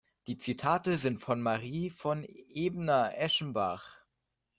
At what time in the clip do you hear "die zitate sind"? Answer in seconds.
0.25-1.19